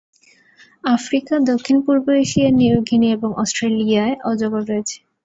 [0.87, 4.97] Africa, দক্ষিণ-পূর্ব Asia, New Guinea এবং অস্ট্রেলিয়ায় অজগর রয়েছে।